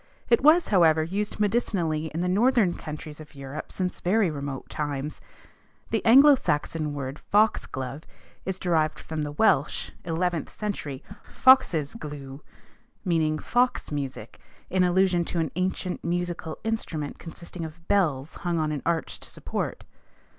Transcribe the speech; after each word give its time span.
It 0.31 0.41
was, 0.41 0.69
however, 0.69 1.03
used 1.03 1.39
medicinally 1.39 2.07
in 2.07 2.21
the 2.21 2.27
northern 2.27 2.73
countries 2.73 3.19
of 3.21 3.35
Europe 3.35 3.71
since 3.71 3.99
very 3.99 4.31
remote 4.31 4.67
times. 4.67 5.21
The 5.91 6.03
Anglo 6.05 6.33
Saxon 6.33 6.95
word 6.95 7.19
fox 7.19 7.67
glove 7.67 8.01
is 8.43 8.57
derived 8.57 8.97
from 8.99 9.21
the 9.21 9.31
Welsh 9.31 9.91
(11th 10.03 10.49
century), 10.49 11.03
foxes 11.23 11.93
glew, 11.93 12.41
meaning 13.05 13.37
fox 13.37 13.91
music 13.91 14.39
in 14.71 14.83
allusion 14.83 15.23
to 15.25 15.39
an 15.39 15.51
ancient 15.55 16.03
musical 16.03 16.57
instrument 16.63 17.19
consisting 17.19 17.63
of 17.63 17.87
bells 17.87 18.37
hung 18.37 18.57
on 18.57 18.71
an 18.71 18.81
arched 18.83 19.23
support. 19.23 19.83